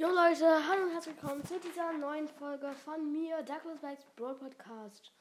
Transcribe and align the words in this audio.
Jo 0.00 0.08
Leute, 0.08 0.66
hallo 0.66 0.84
und 0.84 0.92
herzlich 0.92 1.14
willkommen 1.20 1.44
zu 1.44 1.60
dieser 1.60 1.92
neuen 1.92 2.26
Folge 2.26 2.72
von 2.72 3.12
mir, 3.12 3.42
Douglas 3.42 3.80
Bikes 3.82 4.06
Brawl 4.16 4.34
Podcast. 4.34 5.12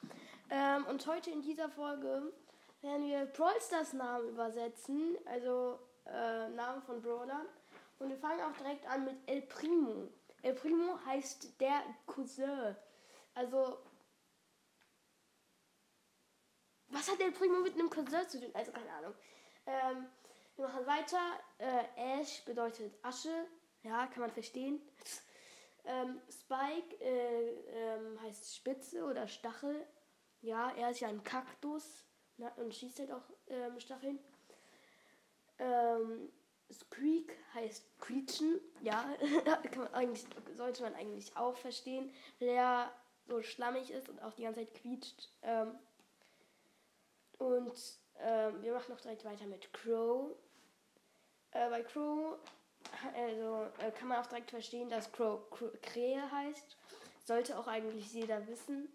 Ähm, 0.50 0.86
und 0.86 1.06
heute 1.06 1.32
in 1.32 1.42
dieser 1.42 1.68
Folge 1.68 2.32
werden 2.82 3.06
wir 3.06 3.26
Brawl 3.26 3.60
Stars 3.60 3.92
Namen 3.92 4.30
übersetzen, 4.30 5.18
also 5.26 5.80
äh, 6.06 6.48
Namen 6.52 6.82
von 6.84 7.02
Brawlern. 7.02 7.46
Und 8.00 8.08
wir 8.08 8.16
fangen 8.16 8.40
auch 8.40 8.56
direkt 8.56 8.88
an 8.90 9.04
mit 9.04 9.18
El 9.26 9.42
Primo. 9.42 10.08
El 10.44 10.54
Primo 10.54 10.98
heißt 11.06 11.60
der 11.60 11.84
Cousin. 12.06 12.74
Also, 13.36 13.80
was 16.88 17.12
hat 17.12 17.20
El 17.20 17.34
Primo 17.34 17.60
mit 17.60 17.74
einem 17.74 17.90
Cousin 17.90 18.30
zu 18.30 18.40
tun? 18.40 18.52
Also, 18.54 18.72
keine 18.72 18.94
Ahnung. 18.94 19.14
Ähm, 19.66 20.08
wir 20.56 20.68
machen 20.68 20.88
weiter. 20.88 21.20
Äh, 21.58 22.22
Ash 22.22 22.46
bedeutet 22.46 22.94
Asche. 23.04 23.46
Ja, 23.84 24.08
kann 24.08 24.22
man 24.22 24.32
verstehen. 24.32 24.82
ähm, 25.86 26.22
Spike 26.30 26.96
äh, 27.02 27.50
ähm, 27.72 28.22
heißt 28.22 28.56
Spitze 28.56 29.04
oder 29.04 29.28
Stachel. 29.28 29.86
Ja, 30.42 30.72
er 30.78 30.92
ist 30.92 31.00
ja 31.00 31.08
ein 31.08 31.24
Kaktus 31.24 32.06
na, 32.38 32.50
und 32.56 32.74
schießt 32.74 33.00
halt 33.00 33.12
auch 33.12 33.24
ähm, 33.48 33.80
Stacheln. 33.80 34.20
Ähm, 35.58 36.32
Squeak 36.72 37.36
heißt 37.54 38.00
quietschen. 38.00 38.60
Ja, 38.82 39.06
man 39.94 40.16
sollte 40.56 40.84
man 40.84 40.96
eigentlich 40.96 41.36
auch 41.36 41.58
verstehen, 41.58 42.14
weil 42.40 42.50
er 42.50 42.94
so 43.28 43.42
schlammig 43.42 43.92
ist 43.92 44.10
und 44.10 44.22
auch 44.22 44.34
die 44.34 44.44
ganze 44.44 44.62
Zeit 44.62 44.74
quietscht. 44.76 45.30
Ähm, 45.42 45.78
und 47.38 48.00
ähm, 48.20 48.62
wir 48.62 48.74
machen 48.74 48.94
noch 48.94 49.02
direkt 49.02 49.26
weiter 49.26 49.46
mit 49.46 49.72
Crow. 49.74 50.36
Äh, 51.52 51.70
bei 51.70 51.84
Crow 51.84 52.38
also 53.16 53.68
äh, 53.80 53.92
kann 53.92 54.08
man 54.08 54.20
auch 54.20 54.28
direkt 54.28 54.52
verstehen, 54.52 54.90
dass 54.90 55.12
Crow, 55.12 55.42
Krähe 55.82 56.32
heißt. 56.32 56.78
Sollte 57.26 57.58
auch 57.58 57.68
eigentlich 57.68 58.12
jeder 58.14 58.46
wissen. 58.48 58.94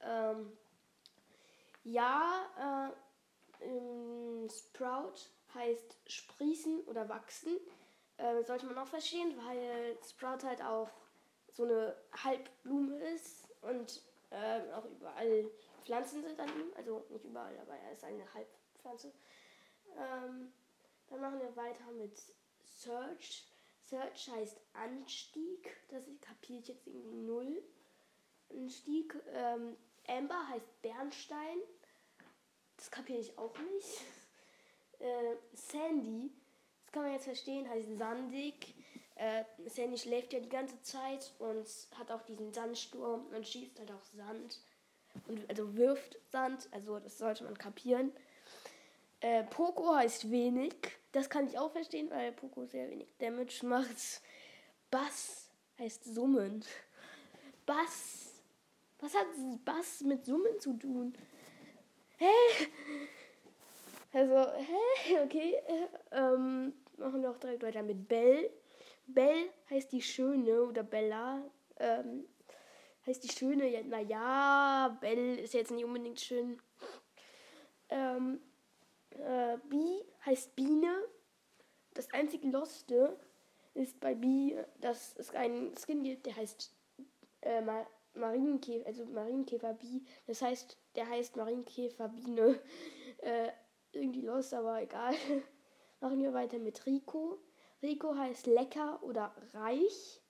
Ähm, 0.00 0.52
ja, 1.84 2.90
äh, 3.62 4.48
Sprout 4.48 5.14
heißt 5.54 5.96
sprießen 6.06 6.80
oder 6.84 7.08
wachsen. 7.08 7.58
Äh, 8.16 8.42
sollte 8.44 8.66
man 8.66 8.78
auch 8.78 8.86
verstehen, 8.86 9.34
weil 9.46 9.96
Sprout 10.08 10.46
halt 10.46 10.62
auch 10.62 10.90
so 11.52 11.64
eine 11.64 11.96
Halbblume 12.24 12.96
ist 13.14 13.48
und 13.62 14.02
äh, 14.30 14.72
auch 14.72 14.84
überall 14.84 15.50
Pflanzen 15.84 16.22
sind 16.22 16.38
an 16.38 16.48
ihm. 16.48 16.72
Also 16.76 17.04
nicht 17.10 17.24
überall, 17.24 17.56
aber 17.58 17.74
er 17.74 17.92
ist 17.92 18.04
eine 18.04 18.24
Halbpflanze. 18.34 19.12
Ähm, 19.96 20.52
dann 21.08 21.20
machen 21.20 21.40
wir 21.40 21.56
weiter 21.56 21.90
mit 21.92 22.20
Search. 22.68 23.46
Search 23.84 24.28
heißt 24.28 24.60
Anstieg. 24.74 25.76
Das 25.88 26.04
kapiere 26.20 26.60
ich 26.60 26.68
jetzt 26.68 26.86
irgendwie 26.86 27.16
null. 27.16 27.62
Anstieg. 28.50 29.14
Ähm, 29.32 29.76
Amber 30.06 30.48
heißt 30.48 30.82
Bernstein. 30.82 31.58
Das 32.76 32.90
kapiere 32.90 33.20
ich 33.20 33.36
auch 33.38 33.56
nicht. 33.58 34.02
Äh, 35.00 35.36
Sandy, 35.52 36.28
das 36.82 36.90
kann 36.90 37.04
man 37.04 37.12
jetzt 37.12 37.26
verstehen, 37.26 37.68
heißt 37.68 37.98
sandig. 37.98 38.74
Äh, 39.14 39.44
Sandy 39.66 39.96
schläft 39.96 40.32
ja 40.32 40.40
die 40.40 40.48
ganze 40.48 40.82
Zeit 40.82 41.32
und 41.38 41.68
hat 41.96 42.10
auch 42.10 42.22
diesen 42.22 42.52
Sandsturm 42.52 43.26
und 43.28 43.46
schießt 43.46 43.78
halt 43.78 43.92
auch 43.92 44.02
Sand. 44.02 44.60
Und 45.28 45.48
also 45.48 45.76
wirft 45.76 46.18
Sand, 46.32 46.68
also 46.72 46.98
das 46.98 47.18
sollte 47.18 47.44
man 47.44 47.56
kapieren. 47.56 48.12
Äh, 49.20 49.44
Poco 49.44 49.94
heißt 49.94 50.32
wenig. 50.32 50.74
Das 51.12 51.30
kann 51.30 51.46
ich 51.46 51.58
auch 51.58 51.72
verstehen, 51.72 52.10
weil 52.10 52.32
Poco 52.32 52.66
sehr 52.66 52.90
wenig 52.90 53.16
Damage 53.18 53.64
macht. 53.64 54.22
Bass 54.90 55.50
heißt 55.78 56.14
summen. 56.14 56.64
Bass. 57.64 58.42
Was 59.00 59.14
hat 59.14 59.26
Bass 59.64 60.00
mit 60.02 60.24
Summen 60.24 60.58
zu 60.58 60.72
tun? 60.74 61.14
Hä? 62.18 62.26
Also, 64.12 64.34
hä? 64.34 65.20
Okay. 65.24 65.54
Ähm, 66.10 66.72
machen 66.96 67.22
wir 67.22 67.30
auch 67.30 67.38
direkt 67.38 67.62
weiter 67.62 67.82
mit 67.82 68.08
Bell. 68.08 68.50
Bell 69.06 69.50
heißt 69.70 69.92
die 69.92 70.02
Schöne 70.02 70.62
oder 70.62 70.82
Bella. 70.82 71.42
Ähm, 71.78 72.24
heißt 73.06 73.22
die 73.24 73.28
Schöne. 73.28 73.68
Ja, 73.68 73.82
naja, 73.82 74.98
Bell 75.00 75.38
ist 75.38 75.54
jetzt 75.54 75.70
nicht 75.70 75.84
unbedingt 75.84 76.20
schön. 76.20 76.60
Ähm, 77.90 78.40
äh, 79.10 79.58
Bee 79.68 80.04
heißt 80.28 80.54
Biene. 80.54 80.94
Das 81.94 82.10
einzige 82.12 82.48
Loste 82.48 83.18
ist 83.74 83.98
bei 84.00 84.14
Bee, 84.14 84.62
dass 84.80 85.16
es 85.16 85.34
einen 85.34 85.74
Skin 85.76 86.02
gibt, 86.02 86.26
der 86.26 86.36
heißt 86.36 86.74
äh, 87.42 87.60
Mar 87.62 87.86
Marienkäfer, 88.14 88.86
also 88.86 89.06
Marienkäfer 89.06 89.74
Bee. 89.74 90.02
Das 90.26 90.42
heißt, 90.42 90.76
der 90.96 91.08
heißt 91.08 91.36
Marienkäfer 91.36 92.08
Biene. 92.08 92.58
Äh, 93.20 93.50
irgendwie 93.90 94.20
lost, 94.20 94.54
aber 94.54 94.80
egal. 94.80 95.12
Machen 96.00 96.22
wir 96.22 96.32
weiter 96.32 96.60
mit 96.60 96.86
Rico. 96.86 97.40
Rico 97.82 98.14
heißt 98.14 98.46
lecker 98.46 99.02
oder 99.02 99.34
reich. 99.54 100.22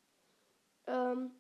Ähm, 0.87 1.33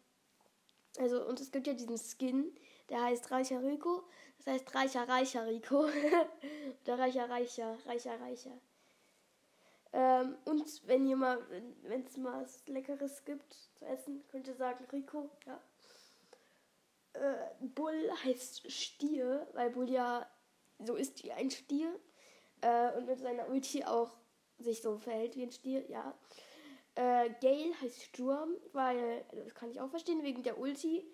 also, 0.98 1.24
und 1.26 1.40
es 1.40 1.50
gibt 1.50 1.66
ja 1.66 1.74
diesen 1.74 1.98
Skin, 1.98 2.54
der 2.88 3.02
heißt 3.02 3.30
Reicher 3.30 3.62
Rico. 3.62 4.04
Das 4.38 4.54
heißt 4.54 4.74
Reicher, 4.74 5.08
Reicher 5.08 5.46
Rico. 5.46 5.86
Oder 6.82 6.98
Reicher, 6.98 7.28
Reicher, 7.28 7.76
Reicher, 7.86 8.20
Reicher. 8.20 8.58
Ähm, 9.92 10.36
und 10.44 10.86
wenn 10.86 11.06
ihr 11.06 11.16
mal, 11.16 11.38
wenn 11.82 12.04
es 12.04 12.16
mal 12.16 12.42
was 12.42 12.66
Leckeres 12.66 13.24
gibt 13.24 13.54
zu 13.78 13.84
essen, 13.86 14.24
könnt 14.28 14.46
ihr 14.46 14.54
sagen 14.54 14.84
Rico. 14.92 15.30
Ja. 15.46 15.60
Äh, 17.14 17.46
Bull 17.60 18.10
heißt 18.24 18.70
Stier, 18.70 19.48
weil 19.54 19.70
Bull 19.70 19.90
ja 19.90 20.28
so 20.78 20.94
ist 20.94 21.24
wie 21.24 21.32
ein 21.32 21.50
Stier. 21.50 21.98
Äh, 22.60 22.96
und 22.96 23.06
mit 23.06 23.20
seiner 23.20 23.48
Ulti 23.48 23.84
auch 23.84 24.16
sich 24.58 24.82
so 24.82 24.98
verhält 24.98 25.36
wie 25.36 25.44
ein 25.44 25.52
Stier, 25.52 25.88
ja. 25.88 26.14
Äh, 26.98 27.30
Gale 27.40 27.80
heißt 27.80 28.02
Sturm, 28.02 28.56
weil, 28.72 29.24
das 29.30 29.54
kann 29.54 29.70
ich 29.70 29.80
auch 29.80 29.88
verstehen, 29.88 30.24
wegen 30.24 30.42
der 30.42 30.58
Ulti. 30.58 31.08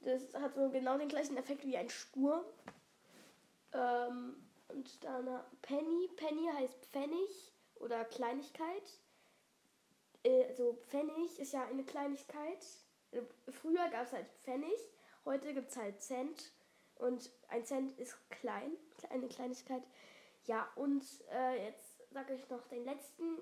Das 0.00 0.34
hat 0.34 0.54
so 0.54 0.68
genau 0.68 0.98
den 0.98 1.08
gleichen 1.08 1.38
Effekt 1.38 1.64
wie 1.64 1.78
ein 1.78 1.88
Sturm. 1.88 2.44
Ähm, 3.72 4.36
und 4.68 5.02
dann 5.02 5.40
Penny. 5.62 6.10
Penny 6.16 6.50
heißt 6.52 6.84
Pfennig 6.84 7.50
oder 7.76 8.04
Kleinigkeit. 8.04 8.82
Äh, 10.22 10.48
also 10.48 10.74
Pfennig 10.88 11.38
ist 11.38 11.54
ja 11.54 11.64
eine 11.64 11.84
Kleinigkeit. 11.84 12.66
Also 13.10 13.26
früher 13.48 13.88
gab 13.88 14.04
es 14.04 14.12
halt 14.12 14.26
Pfennig, 14.44 14.78
heute 15.24 15.54
gibt 15.54 15.70
es 15.70 15.78
halt 15.78 16.02
Cent. 16.02 16.52
Und 16.96 17.30
ein 17.48 17.64
Cent 17.64 17.98
ist 17.98 18.18
klein, 18.28 18.76
eine 19.08 19.28
Kleinigkeit. 19.28 19.82
Ja, 20.44 20.68
und 20.74 21.02
äh, 21.30 21.68
jetzt 21.68 22.12
sage 22.12 22.34
ich 22.34 22.46
noch 22.50 22.66
den 22.68 22.84
letzten 22.84 23.38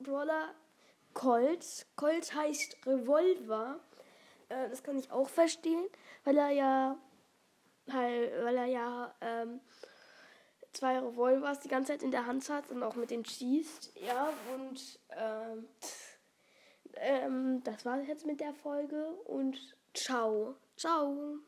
Brawler, 0.00 0.52
Colt. 1.18 1.86
Colt 1.96 2.32
heißt 2.32 2.86
Revolver. 2.86 3.80
Äh, 4.48 4.68
das 4.68 4.84
kann 4.84 4.96
ich 4.96 5.10
auch 5.10 5.28
verstehen, 5.28 5.84
weil 6.22 6.38
er 6.38 6.50
ja, 6.50 6.96
halt, 7.90 8.44
weil 8.44 8.56
er 8.56 8.66
ja 8.66 9.14
ähm, 9.20 9.60
zwei 10.72 10.96
Revolvers 11.00 11.58
die 11.58 11.68
ganze 11.68 11.92
Zeit 11.92 12.04
in 12.04 12.12
der 12.12 12.26
Hand 12.26 12.48
hat 12.48 12.70
und 12.70 12.84
auch 12.84 12.94
mit 12.94 13.10
den 13.10 13.24
schießt. 13.24 13.94
Ja, 14.06 14.32
und 14.54 15.00
ähm, 15.10 15.68
ähm, 16.94 17.62
das 17.64 17.84
war 17.84 18.00
jetzt 18.02 18.24
mit 18.24 18.38
der 18.38 18.54
Folge 18.54 19.08
und 19.24 19.58
ciao. 19.94 20.54
Ciao. 20.76 21.40